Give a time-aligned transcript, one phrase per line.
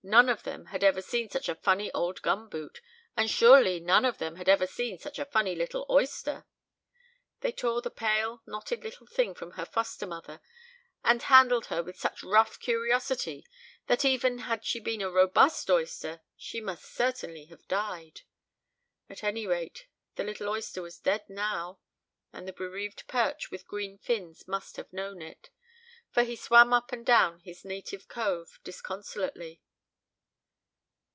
[0.00, 2.80] None of them had ever seen such a funny old gum boot,
[3.14, 6.46] and surely none of them had ever seen such a funny little oyster.
[7.40, 10.40] They tore the pale, knotted little thing from her foster mother,
[11.04, 13.44] and handled her with such rough curiosity
[13.86, 18.22] that even had she been a robust oyster she must certainly have died.
[19.10, 21.80] At any rate, the little oyster was dead now;
[22.32, 25.50] and the bereaved perch with green fins must have known it,
[26.10, 29.60] for he swam up and down his native cove disconsolately.